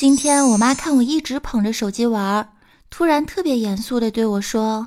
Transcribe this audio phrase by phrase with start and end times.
[0.00, 2.54] 今天我妈看我一直捧着手机玩，
[2.88, 4.86] 突然特别严肃的对我说：“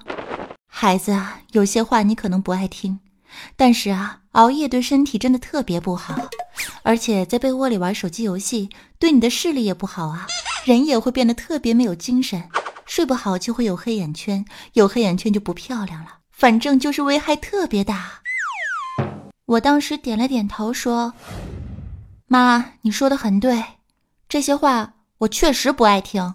[0.65, 2.97] 孩子啊，有些话你可能不爱听，
[3.55, 6.19] 但是啊，熬夜对身体真的特别不好，
[6.81, 10.25] 而且在被窝里玩手机游戏对你的视力也不好啊，
[10.65, 12.49] 人也会变得特别没有精神，
[12.87, 14.43] 睡不好就会有黑眼圈，
[14.73, 18.21] 有黑眼圈就不漂亮了，反正就是危害特别大。”
[19.45, 21.13] 我当时点了点头说
[22.25, 23.63] ：“妈，你说的很对，
[24.27, 26.33] 这些话我确实不爱听。”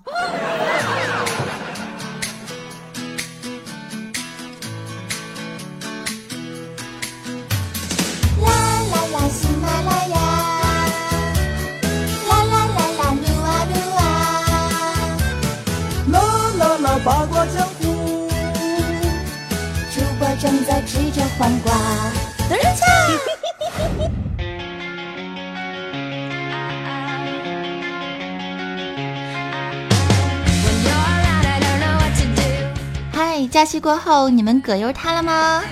[17.05, 18.29] 八卦江湖，
[19.95, 21.98] 主播正在吃着黄瓜。
[33.51, 35.63] 假期过后你们葛优塌了吗？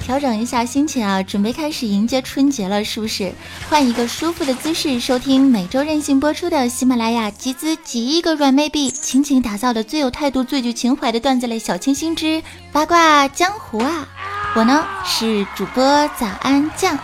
[0.00, 3.32] 调整一下心情啊，准备开始迎接春节了，是不是？
[3.70, 14.06] 换一个舒服的姿势，收听每周任性播出的喜马拉雅集资几亿个软妹币，倾情打造的最有态度、最具情怀的段子类小清新之八卦江湖啊！
[14.54, 15.82] 我呢是主播
[16.18, 16.98] 早安酱，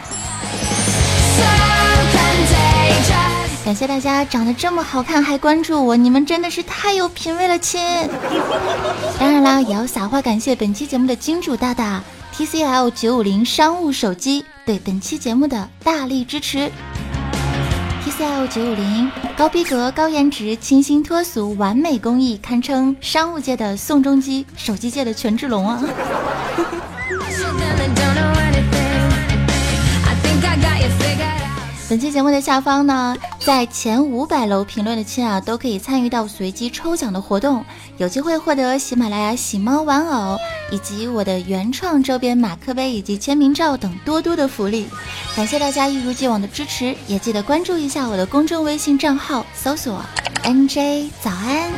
[3.71, 7.81] 感谢大家长得这么好看还关注我，你们真的是太有品位了，亲！
[9.17, 12.03] 当然啦，也要撒花感谢本期节目的金主大大。
[12.35, 16.69] TCL 九五零商务手机对本期节目的大力支持。
[18.05, 25.87] TCL 九五零高逼格、高颜值、清新脱俗、完美工艺，堪称商务界的宋仲基，手机界的权志龙啊 i
[30.25, 31.00] think i got！
[31.91, 37.65] 本期节目的下方呢，在前五百楼评论的亲啊，都可以参与到随机抽奖的活动，
[37.97, 40.39] 有机会获得喜马拉雅喜猫玩偶，
[40.71, 44.87] 以及我的原创周边马克杯以及签名照等多多的福利。
[45.35, 50.01] 感谢大家一如既往的支持，也记得关注一下我的公众微信账号，搜索
[50.45, 51.73] NJ 早安。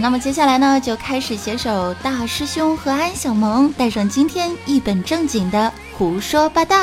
[0.00, 6.76] 那么接下来呢，就开始携手大师兄和安小萌，带上今天一本正经的胡说八道。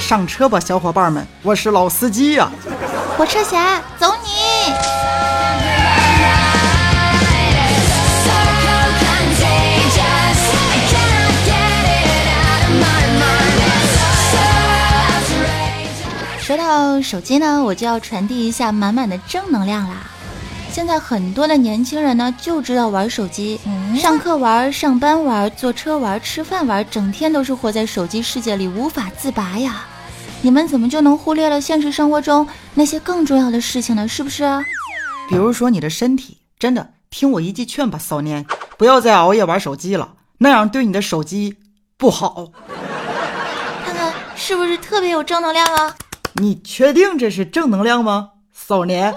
[0.00, 2.50] 上车吧，小伙伴们，我是老司机呀！
[3.16, 4.74] 火车侠，走你！
[16.40, 19.96] 说到手机呢，我就要传递一下满满的正能量啦。
[20.80, 23.60] 现在很多的年轻人呢，就知道玩手机，
[23.98, 29.84] 上课玩，上班玩，坐车玩，吃饭玩，整天都是活在手机世界里无法自拔呀！
[30.40, 34.08] 你们怎么就能忽略了现实生活中那些更重要的事情呢？
[34.08, 34.42] 是不是？
[35.28, 38.46] 比如说你的身体，真的听我一句劝吧，骚年，
[38.78, 41.58] 不要再熬夜玩手机了，那样对你的手机
[41.98, 42.46] 不好。
[43.84, 45.94] 看看是不是特别有正能量啊？
[46.40, 49.14] 你确定这是正能量吗，骚年？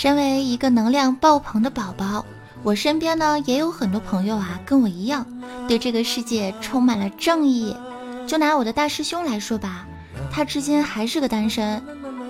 [0.00, 2.24] 身为一个能量爆棚的宝宝，
[2.62, 5.26] 我身边呢也有很多朋友啊，跟我一样，
[5.66, 7.76] 对这个世界充满了正义。
[8.24, 9.84] 就拿我的大师兄来说吧，
[10.30, 11.82] 他至今还是个单身，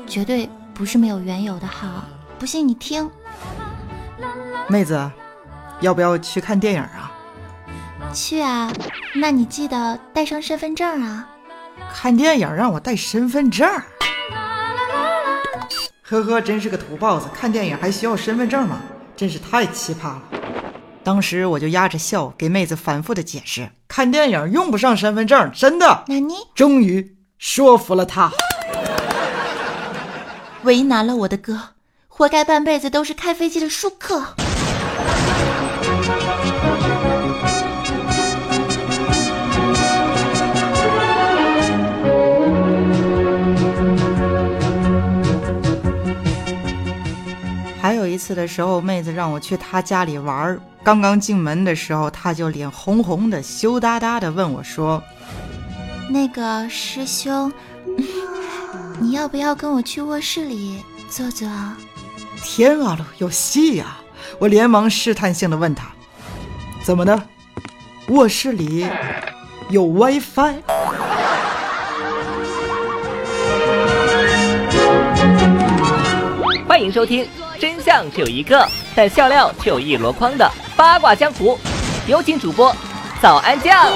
[0.07, 1.67] 绝对不是没有缘由的。
[1.67, 2.07] 好，
[2.39, 3.11] 不信你听。
[4.67, 5.11] 妹子，
[5.83, 7.13] 要不要去看电影啊？
[8.15, 8.73] 去啊，
[9.15, 11.29] 那你记得带上身份证啊。
[11.93, 13.69] 看电影让我带身份证？
[16.11, 17.29] 呵呵，真是个土包子！
[17.35, 18.81] 看电影还需要身份证吗？
[19.15, 20.23] 真是太奇葩了。
[21.05, 26.05] 当时我就压着笑给妹子反复的解释，看电影用不上身份证，真的。
[26.09, 28.33] 那你终于说服了他，
[30.63, 31.61] 为难了我的哥，
[32.09, 34.35] 活该半辈子都是开飞机的舒克。
[47.89, 50.61] 还有一次的时候，妹子让我去她家里玩儿。
[50.85, 55.03] 刚刚进门的时候，她就脸红红的、羞答答的问我说
[56.13, 57.51] ：“那个师兄，
[59.01, 61.49] 你要不要跟我去卧室里坐坐？”
[62.45, 63.97] 天啊，有戏呀！
[64.39, 65.87] 我连忙试探性的问她
[66.85, 67.23] ：“怎么的？
[68.09, 68.87] 卧室里
[69.71, 70.57] 有 WiFi。
[76.67, 77.27] 欢迎收听，
[77.59, 81.59] 真相只有一个，但笑料却有一箩筐的八卦江湖。
[82.07, 82.75] 有请主播
[83.21, 83.87] 早安酱。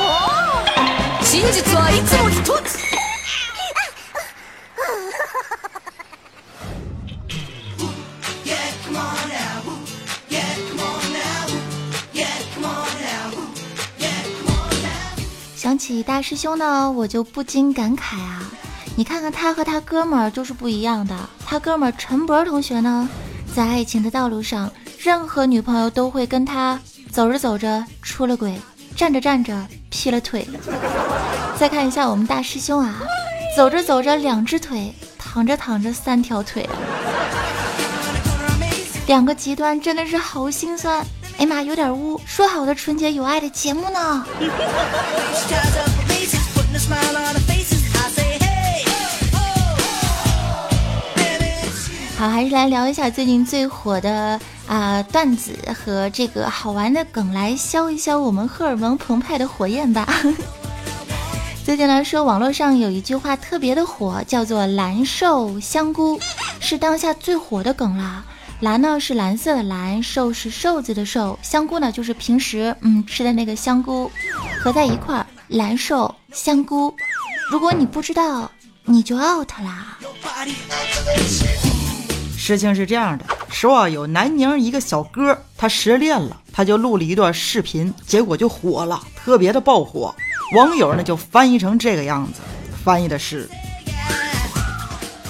[15.55, 18.43] 想起大师兄呢，我就不禁感慨啊！
[18.97, 21.17] 你看看他和他哥们儿就是不一样的。
[21.47, 23.09] 他哥们儿陈博同学呢，
[23.55, 28.59] 在爱情的道路上，任何女朋友都会跟他走着走着出了轨，
[28.97, 29.55] 站着站着
[29.91, 30.49] 劈了腿。
[31.59, 33.03] 再看一下我们大师兄啊，
[33.55, 36.67] 走着走着两只腿，躺着躺着三条腿，
[39.07, 41.05] 两个极端真的是好心酸。
[41.39, 42.21] 哎妈，有点污！
[42.25, 44.25] 说好的纯洁有爱的节目呢？
[52.23, 54.39] 好，还是来聊一下最近最火的
[54.69, 60.07] 啊段子和这个好玩的梗，来消一消我们荷尔蒙澎湃的火焰吧。
[61.67, 66.21] 最近来说，网络上有一句话特别的火，叫做“蓝瘦香菇”，
[66.63, 68.23] 是当下最火的梗啦。
[68.61, 74.09] 蓝呢是蓝色的蓝，瘦是瘦子的瘦，香菇呢就是平时嗯吃的那个香菇，
[74.61, 76.95] 合在一块儿，蓝瘦香菇。
[77.51, 78.49] 如果你不知道，
[78.85, 79.99] 你就 out 啦。
[82.45, 90.13] 事情是这样的，说有南宁一个小哥，他失恋了，他就录了一段视频，结果就火了，特别的爆火。
[90.57, 92.41] 网友呢就翻译成这个样子，
[92.85, 93.49] 翻译的是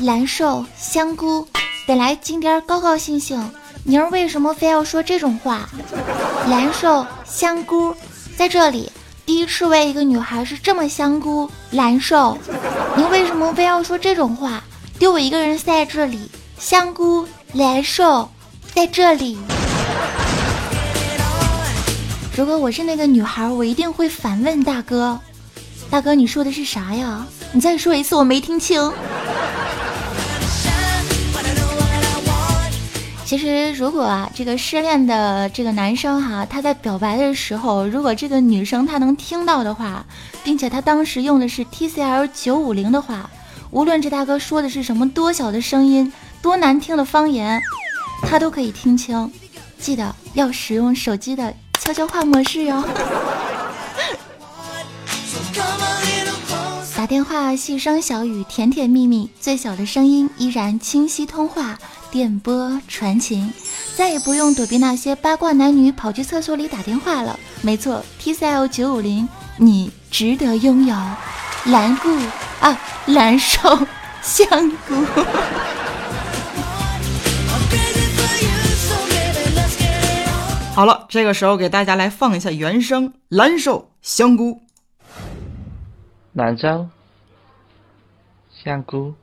[0.01, 1.47] 蓝瘦香菇。
[1.87, 3.47] 本来今天高高兴兴，
[3.85, 5.69] 宁儿为什么非要说这种话？
[6.49, 7.95] 蓝瘦香菇
[8.39, 8.91] 在这里，
[9.27, 12.39] 第一次为一个女孩是这么香菇蓝瘦，
[12.97, 14.65] 您为什么非要说这种话？
[14.99, 16.31] 丢我一个人在这里，
[16.63, 18.31] 香菇蓝瘦
[18.73, 19.37] 在这里。
[22.37, 25.19] 如果我是那个女孩，我一定会反问大哥：
[25.91, 27.27] 大哥，你说的是啥呀？
[27.51, 28.93] 你再说一次，我没听清。
[33.25, 40.07] 其实，如果啊，这个失恋的这个男生哈，他在表白的时候，如果这个女生她能听到的话，
[40.45, 43.29] 并且他当时用的是 TCL 九五零的话，
[43.73, 46.13] 无论这大哥说的是什么多小的声音，
[46.43, 47.63] 多难听的方言，
[48.23, 49.33] 他都可以听清。
[49.79, 52.85] 记得要使用手机的悄悄话模式哟。
[56.97, 61.79] 打电话细声小语，甜甜蜜蜜，最小的声音依然清晰通话。
[62.11, 63.51] 电波传情，
[63.97, 67.41] 再也不用躲避那些八卦男女跑去厕所里打电话了。
[67.63, 70.95] 没错，TCL 九五零，你值得拥有。
[71.65, 72.09] 蓝菇
[72.61, 73.79] 啊，蓝瘦
[74.21, 74.95] 香菇。
[80.75, 84.63] 好了，这个时候给大家来放一下原声：蓝瘦香菇，
[86.33, 86.89] 兰州
[88.51, 89.15] 香菇。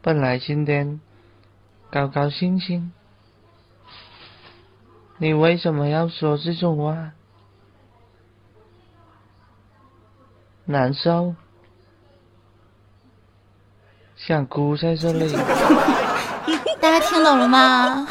[0.00, 1.02] 本来今天
[1.90, 2.92] 高高兴兴，
[5.18, 7.12] 你为什么要说这种话？
[10.64, 11.34] 难受，
[14.16, 15.36] 想哭在这里。
[16.80, 18.08] 大家听懂了吗？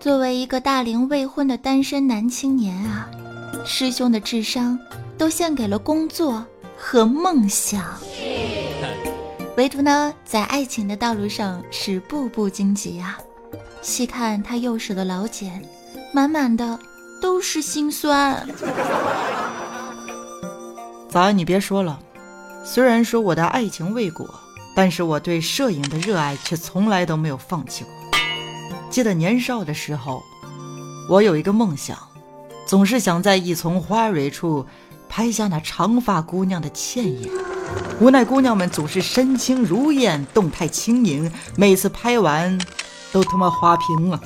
[0.00, 3.08] 作为一个大龄未婚的单身男青年啊，
[3.64, 4.78] 师兄的智商
[5.24, 6.44] 都献给了工作
[6.76, 7.82] 和梦想，
[9.56, 13.18] 唯独呢，在爱情的道路上是步步荆棘啊。
[13.80, 15.66] 细看他右手的老茧，
[16.12, 16.78] 满满的
[17.22, 18.46] 都是心酸。
[21.08, 21.98] 早安，你别说了，
[22.62, 24.28] 虽然说我的爱情未果，
[24.76, 27.94] 但是我对摄影的热爱却从来都没有放弃过。
[28.90, 30.22] 记得年少的时候，
[31.08, 31.96] 我有一个梦想，
[32.66, 34.66] 总是想在一丛花蕊处
[35.08, 37.30] 拍下那长发姑娘的倩影。
[38.00, 42.58] 无奈姑娘们总是身轻如燕，动态轻盈，每次拍完
[43.12, 44.20] 都他妈花屏了。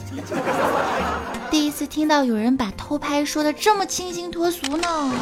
[1.51, 5.13] 第一次听到有人把偷拍说的这么清新脱俗呢。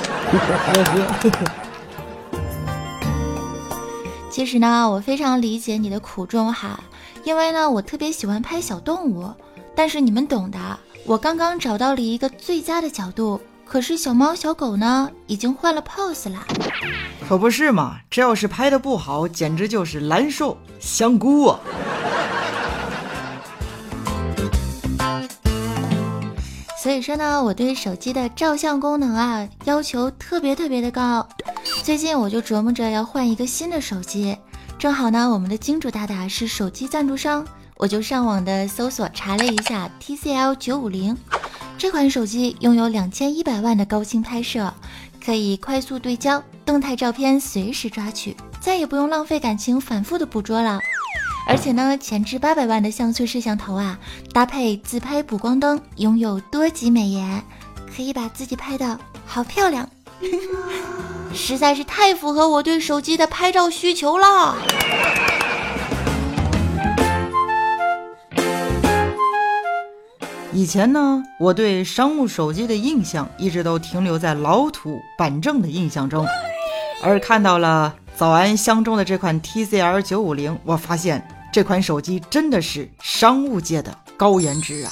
[4.30, 6.78] 其实呢，我非常理解你的苦衷哈，
[7.24, 9.30] 因为呢，我特别喜欢拍小动物，
[9.74, 10.58] 但是你们懂的。
[11.06, 16.46] 我刚刚找到了一个最佳的角度，可是小猫小狗呢，已经换了 pose 了。
[17.28, 21.60] 可不是嘛，这要是拍的不好，简直就是难受香菇啊！
[26.80, 31.28] 所以说呢，我对手机的照相功能啊要求特别特别的高。
[31.82, 34.38] 最近我就琢磨着要换一个新的手机，
[34.78, 37.44] 正好呢，我们的金主大大是手机赞助商，
[37.76, 41.16] 我就上网的搜索查了一下 TCL 九五零
[41.78, 44.72] 这款手机，拥有两千一百万的高清拍摄，
[45.22, 50.80] 可以快速对焦，动态照片随时抓取，再也不用浪费感情反复的捕捉了。
[51.46, 53.98] 而且呢，前置八百万的像素摄像头啊，
[54.32, 57.42] 搭配自拍补光灯，拥有多级美颜，
[57.94, 59.88] 可以把自己拍的好漂亮，
[61.34, 64.56] 实在是太符合我对手机的拍照需求了。
[70.56, 76.26] 以前呢，我对商务手机的印象一直都停留在老土板正的印象中，
[77.02, 81.28] 而看到了早安相中的这款 TCL 九五零，我发现。
[81.52, 84.90] 这款手机真的是商务界的高颜值啊！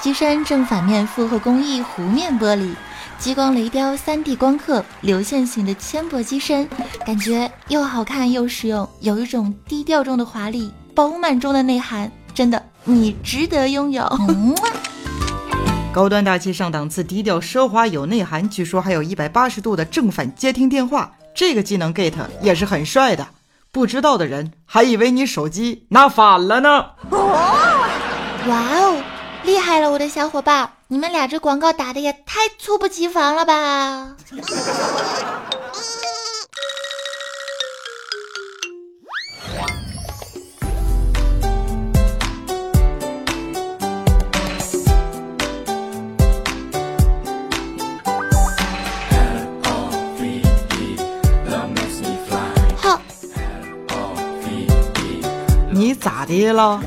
[0.00, 2.72] 机身正反面复合工艺弧面玻璃，
[3.18, 6.68] 激光雷雕 3D 光刻，流线型的纤薄机身，
[7.04, 14.06] 感觉又好看又实用，有一种低调中的华丽，饱满中的内涵，真的你值得拥有。
[15.92, 23.26] 高端大气上档次，低调奢华有内涵，据说还有一百八十度的正反接听电话，这个技能 get 也是很帅的。
[23.70, 26.86] 不知道的人还以为你手机拿反了呢。
[27.10, 27.18] 哇
[28.48, 29.02] 哦，
[29.44, 30.70] 厉害了，我的小伙伴！
[30.88, 34.16] 你们俩这广告打的也太猝不及防了吧！
[55.94, 56.80] 咋的了？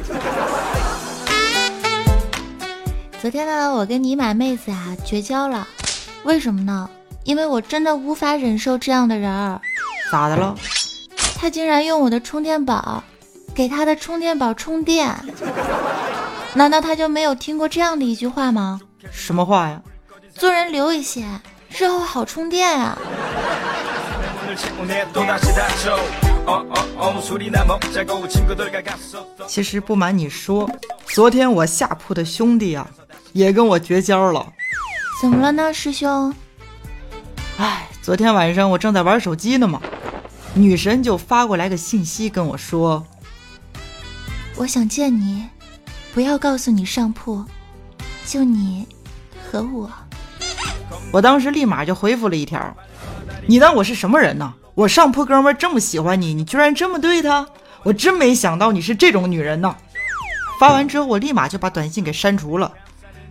[3.22, 5.68] 昨天呢，我跟尼玛妹子啊绝交了，
[6.24, 6.90] 为什么呢？
[7.24, 9.60] 因为我真的无法忍受这样的人儿。
[10.12, 10.56] 咋的了？
[11.40, 13.04] 他竟然用我的充电宝
[13.56, 15.14] 给他的充电宝充电，
[16.54, 18.80] 难道他就没有听过这样的一句话吗？
[19.12, 19.82] 什么话呀？
[20.34, 21.26] 做人留一些，
[21.70, 22.98] 日后好充电啊。
[29.48, 30.70] 其实不瞒你说，
[31.08, 32.88] 昨天我下铺的兄弟啊，
[33.34, 34.54] 也跟我绝交了。
[35.22, 36.34] 怎么了呢，师兄？
[37.58, 39.82] 哎，昨天晚上我正在玩手机呢嘛，
[40.54, 43.06] 女神就发过来个信息跟我说
[44.58, 45.48] ：“我想见你，
[46.14, 47.44] 不要告诉你上铺，
[48.26, 48.88] 就你
[49.50, 49.90] 和我。”
[51.12, 52.76] 我当时立马就回复了一条
[53.48, 57.48] ：“你当我是什么人呢？”我上铺哥们这么喜欢你，你居然这么对他，
[57.84, 59.74] 我真没想到你是这种女人呢。
[60.60, 62.70] 发完之后，我立马就把短信给删除了，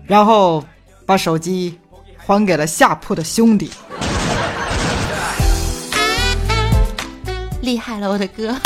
[0.07, 0.65] 然后
[1.05, 1.79] 把手机
[2.17, 3.71] 还给了下铺的兄弟。
[7.61, 8.59] 厉害了，我的哥！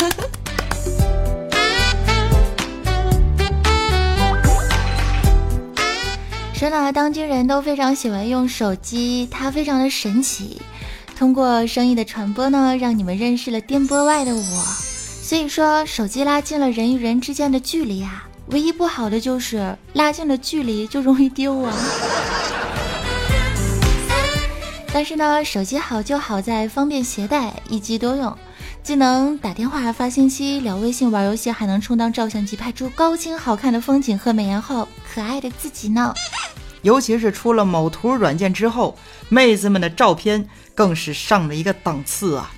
[6.53, 10.61] 说呢，当今人都非常喜欢用手机，它非常的神奇。
[11.19, 14.41] 通过声音的传播呢，让你们认识了电波外的我。
[14.41, 18.25] 所以说，手机拉近了人与人之间的距离啊。
[18.51, 21.75] 唯一不好的就是拉近了距离就容易丢啊。
[24.93, 28.33] 但是呢，手机好就好在方便携带，一机多用，
[28.81, 36.13] 既能打电话、发信息、聊微信、玩游戏，还能充当照相机，拍出高清好看的风景和美颜后可爱的自己呢。
[36.81, 42.51] 尤其是出了某图软件之后，妹子们的照片更是上了一个档次啊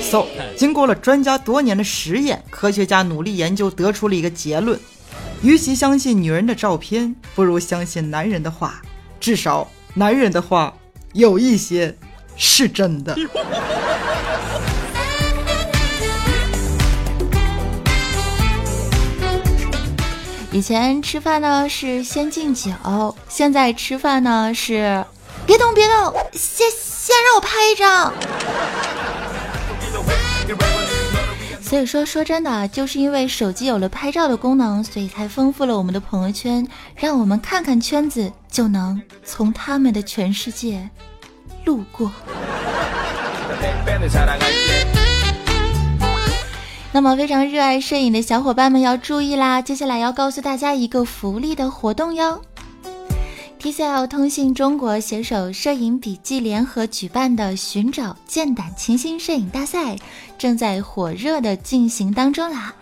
[0.00, 4.78] ！So，经过了专家多年的实验，科学家努力研究，得出了一个结论：
[5.42, 8.80] 与其相信女人的照片，不如相信男人的话。
[9.18, 10.72] 至少，男人的话
[11.12, 11.96] 有一些
[12.36, 13.16] 是真的。
[20.56, 22.72] 以前吃饭呢是先敬酒，
[23.28, 25.04] 现在吃饭呢是
[25.44, 28.10] 别动别动，先先让我拍一张。
[31.60, 40.88] 所以说说真的，就是因为手机有了拍照的功能，所以才丰富了我们的朋友圈，让我们看看圈子就能从他们的全世界
[41.66, 42.10] 路过。
[46.96, 49.60] 那么非常热爱摄影的小伙伴们要注意啦！
[49.60, 52.40] 接下来要告诉大家一个福利的活动哟。
[53.60, 59.94] TCL 通信中国携手摄影笔记联合举办的“寻找剑胆琴心”摄影大赛
[60.38, 62.74] 正在火热的进行当中啦！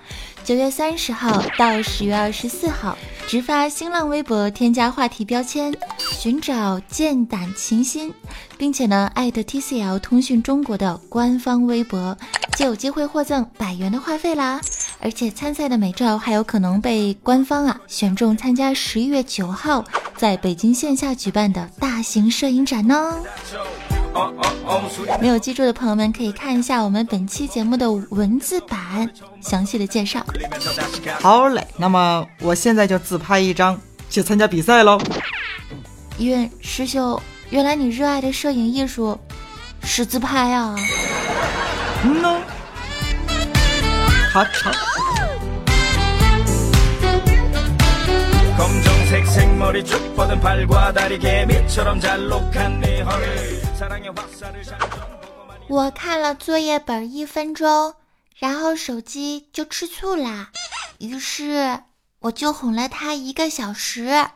[0.44, 8.12] 九月三十号到十月二十四号，直发新浪微博添加话题标签“寻找剑胆琴心”，
[8.58, 12.14] 并且呢艾特 TCL 通讯中国的官方微博，
[12.58, 14.60] 就有机会获赠百元的话费啦！
[15.00, 19.82] 而且参赛的美照还有可能被官方啊选中参加十一月九号
[20.14, 23.18] 在北京线下举办的大型摄影展呢。
[25.20, 30.24] 没有记住的朋友们可以看一下我们本期节目的文字版详细的介绍。
[31.20, 33.78] 好嘞，那么我现在就自拍一张
[34.08, 34.98] 去参加比赛喽。
[36.18, 39.18] 愿师兄，原来你热爱的摄影艺术
[39.82, 40.76] 是自拍啊？
[55.68, 57.94] 我看了作业本一分钟，
[58.36, 60.50] 然后手机就吃醋啦，
[60.98, 61.80] 于是
[62.20, 64.26] 我就哄了他一个小时。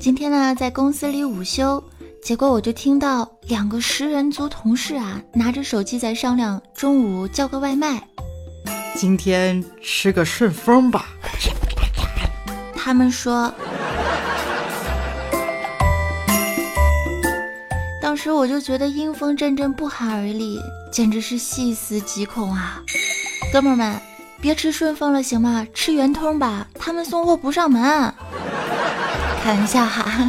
[0.00, 1.82] 今天呢，在公司里午休，
[2.26, 8.02] 结果我就听到两个食人族同事啊，拿着手机在商量中午叫个外卖。
[8.96, 11.06] 今天吃个顺丰吧。
[12.74, 13.54] 他们说，
[18.02, 20.58] 当时我就觉得阴风阵阵，不寒而栗，
[20.90, 22.82] 简直是细思极恐啊！
[23.52, 24.00] 哥们儿们，
[24.40, 25.64] 别吃顺丰了，行吗？
[25.72, 27.80] 吃圆通吧，他们送货不上门。
[29.44, 30.28] 开玩笑哈。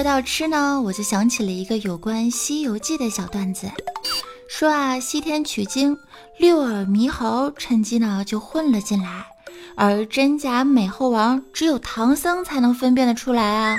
[0.00, 3.70] 说到吃呢，我就想起了一个有关《西游记》的小段子，
[4.48, 5.94] 说啊，西天取经，
[6.38, 9.26] 六耳猕猴趁机呢就混了进来，
[9.76, 13.76] 而真假美猴王只有唐僧才能分辨得出来啊。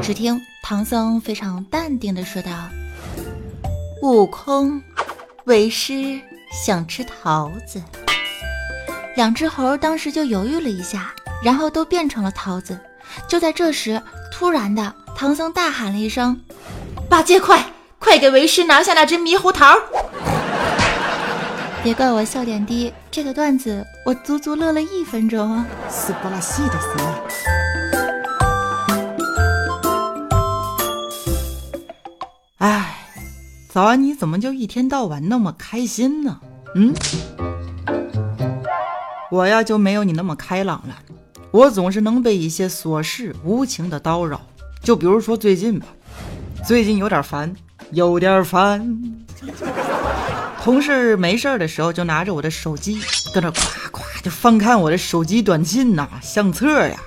[0.00, 2.50] 只听唐僧非常淡定的说道
[4.00, 4.82] ：“悟空，
[5.44, 6.18] 为师。”
[6.64, 7.82] 想吃桃子，
[9.14, 11.12] 两只猴当时就犹豫了一下，
[11.44, 12.80] 然后都变成了桃子。
[13.28, 14.00] 就在这时，
[14.32, 16.40] 突然的，唐僧大喊了一声
[17.06, 17.62] ：“八戒，快
[17.98, 19.76] 快给为师拿下那只猕猴桃！”
[21.84, 25.66] 别怪我笑点低，这个段子我足足乐了一分钟啊！
[25.90, 26.88] 斯巴拉西的斯。
[32.56, 32.96] 哎。
[33.70, 36.40] 早安，你怎么就一天到晚那么开心呢？
[36.76, 36.94] 嗯，
[39.30, 40.96] 我呀就没有你那么开朗了。
[41.50, 44.40] 我总是能被一些琐事无情的叨扰。
[44.82, 45.86] 就比如说最近吧，
[46.66, 47.54] 最近有点烦，
[47.92, 48.98] 有点烦。
[50.62, 53.00] 同事没事的时候就拿着我的手机，
[53.32, 56.98] 搁那夸夸就翻看我的手机短信呐、相册呀，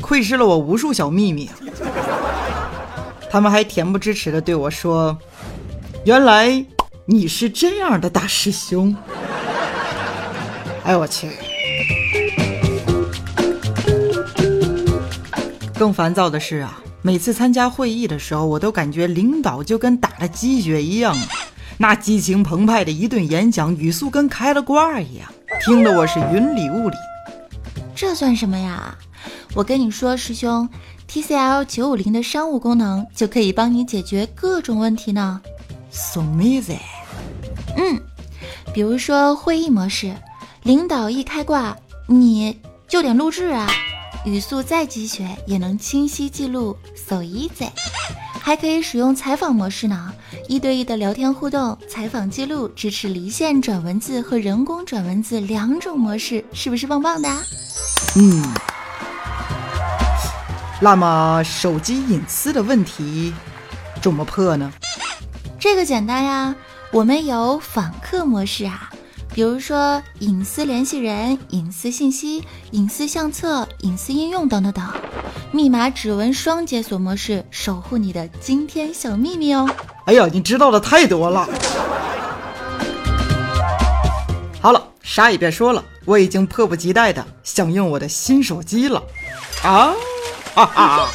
[0.00, 1.50] 窥视了我无数小秘密。
[3.30, 5.18] 他们还恬不知耻的对我说。
[6.04, 6.64] 原来
[7.04, 8.96] 你是这样的大师兄！
[10.84, 11.28] 哎我去！
[15.78, 21.16] 更烦躁的是啊，每次参加会议的时候，我都感觉领导就跟打了鸡血一样，
[21.78, 25.32] 那激情澎湃的一顿演讲，语速跟开了挂一样，
[25.64, 26.96] 听得我是云里雾里。
[27.94, 28.92] 这算什么呀？
[29.54, 30.68] 我跟你说，师兄
[31.08, 35.40] ，TCL 九五零的商务功能就可以帮你解决各种问题呢。
[35.92, 36.78] So easy，
[37.76, 38.00] 嗯，
[38.74, 40.12] 比如说会议模式，
[40.64, 41.76] 领导一开挂，
[42.08, 43.68] 你就点录制啊，
[44.28, 47.70] 语速再鸡血也能清晰记录，So easy。
[48.40, 50.12] 还可以使用采访模式呢，
[50.48, 57.28] 一对一的聊天互动，采访记录支持离线转文字和人工转文字两种模式，是不是棒棒的？
[58.16, 58.44] 嗯。
[60.80, 63.34] 那么手机隐私的问题
[64.00, 64.72] 怎么破呢？
[65.58, 66.54] 这个简单呀，
[66.92, 68.90] 我们有访客模式啊，
[69.34, 74.84] 比如说隐私联系人、隐私信息、隐私相册、隐私应用等等等，
[75.52, 79.68] 密码指纹双解锁模式，守护你的惊天小秘密哦。
[80.06, 81.48] 哎呀，你知道的太多了。
[84.60, 89.02] 好了，啥也别说了，我已经迫不及待的想用我的新手机了。
[89.62, 89.94] 啊，
[90.54, 91.08] 啊啊。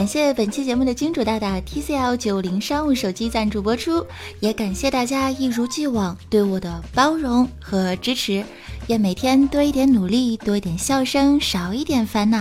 [0.00, 4.02] 感谢本期节目的金主大大 TCL 九零商务手机赞助播出，
[4.40, 8.42] 也感谢大家一如既往对我的包容和支持，
[8.86, 12.38] 愿每天多一点努力，多一点笑声，少一点烦恼。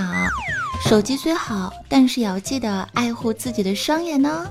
[0.88, 4.48] 手机虽好，但是也要记得爱护自己的双眼哦。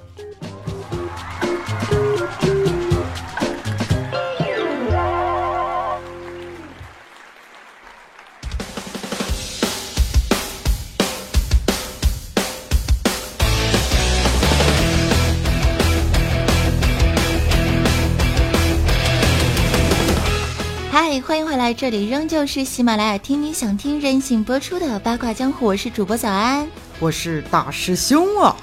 [21.69, 26.67] 嗨，欢迎回来，这里仍旧是喜马拉雅听你想听任性播出的八卦江湖，我是主播早安，
[26.99, 28.57] 我是大师兄啊。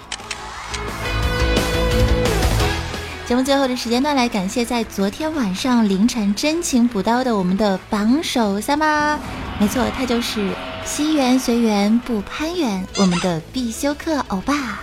[3.27, 9.19] 节目最后的时间段来感谢在昨天晚上凌晨真情补刀的我们的榜首三妈，
[9.59, 10.51] 没错，他就是
[10.83, 14.79] 西缘随缘不攀缘，我们的必修课欧巴。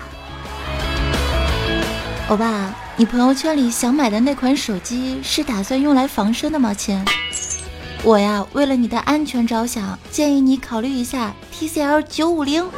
[2.28, 7.04] 欧巴，你朋友圈里想买的那款手机是打算用来防身的吗，亲？
[8.04, 12.68] 我呀，为了你的安全着想，建议你考虑一下 TCL 九五零。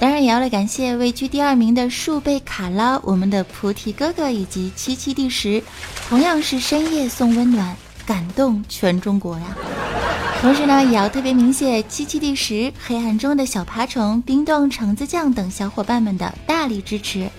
[0.00, 5.62] 当然也要来感谢位居第二名的树贝卡拉，我们的菩提哥哥以及七七第十，
[6.08, 9.44] 同样是深夜送温暖，感动全中国呀。
[10.42, 17.30] 同时呢，也要特别鸣谢七七第十、黑暗中的小爬虫、冰冻橙子酱等小伙伴们的大力支持。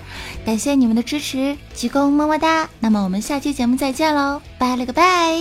[0.46, 2.70] 感谢你们的支持，鞠躬么么哒！
[2.80, 5.38] 那么我们下期节目再见喽，拜了个拜！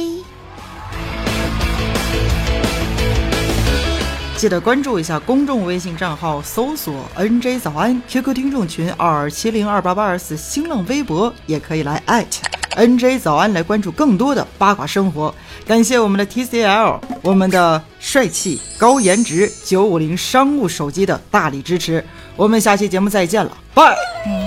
[4.37, 12.41] 记得关注一下公众微信账号，搜索 “nj 早安 ”，QQ 听众群二二七零二八八二四，新浪微博也可以来艾特
[12.77, 15.35] “nj 早安”来关注更多的八卦生活。
[15.67, 22.05] 感谢我们的 TCL，我们的帅气高颜值九五零商务手机的大力支持。
[22.37, 24.42] 我们下期节目再见了，拜。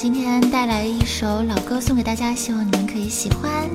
[0.00, 3.68] 今天带来一首老歌送给大家，希望你们可以喜欢。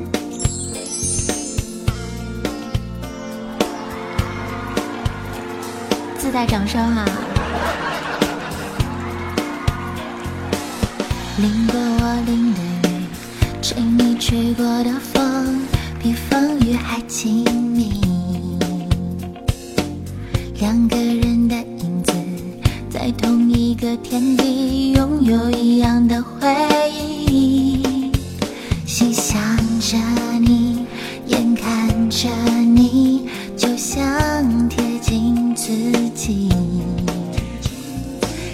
[6.18, 7.06] 自带掌声啊！
[11.40, 13.06] 淋过我淋的雨，
[13.62, 15.60] 吹你吹过的风，
[16.02, 18.00] 比风雨还亲密。
[20.62, 21.13] 两个人，
[23.98, 26.50] 天地，拥有一样的回
[27.28, 28.12] 忆。
[28.86, 29.40] 心想
[29.80, 29.98] 着
[30.40, 30.86] 你，
[31.28, 32.28] 眼看着
[32.76, 34.00] 你，就像
[34.70, 35.72] 贴近自
[36.16, 36.50] 己。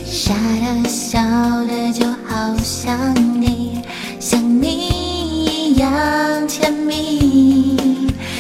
[0.06, 1.22] 傻的笑
[1.66, 3.82] 的，就好像你，
[4.20, 4.68] 像你
[5.46, 7.78] 一样甜蜜。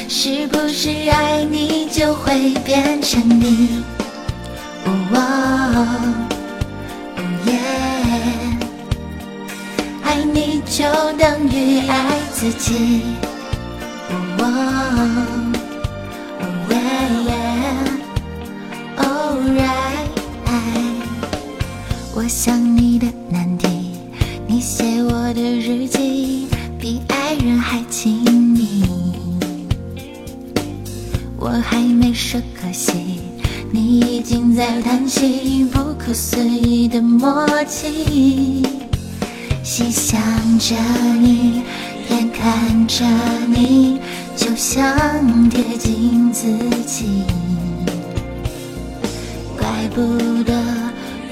[0.07, 3.78] 是不是爱你就会变成你？
[11.59, 13.01] 等于爱自己。
[14.07, 14.13] 哦
[16.39, 16.75] 哦耶
[17.27, 17.33] 耶
[18.95, 20.07] ，Alright。
[22.15, 23.67] 我想你的难题，
[24.47, 26.47] 你写我的日记，
[26.79, 28.85] 比爱人还亲密。
[31.37, 33.19] 我还没说可惜，
[33.69, 38.63] 你已经在叹息，不可思议的默契。
[39.69, 40.19] 细想
[40.57, 40.75] 着
[41.21, 41.61] 你，
[42.09, 43.05] 眼看着
[43.47, 43.99] 你，
[44.35, 46.47] 就像贴近自
[46.87, 47.23] 己。
[49.55, 50.53] 怪不得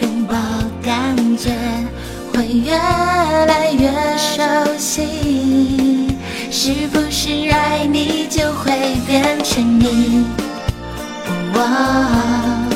[0.02, 0.36] 拥抱
[0.84, 1.50] 感觉
[2.32, 4.44] 会越来越熟
[4.78, 6.16] 悉，
[6.52, 8.72] 是不是爱你就会
[9.08, 10.26] 变成你？
[11.56, 12.67] 哦哦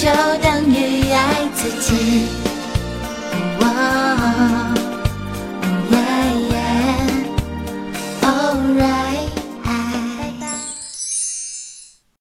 [0.00, 0.06] 就
[0.40, 2.47] 等于爱自己。